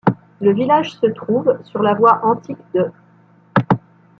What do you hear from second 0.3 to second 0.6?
Le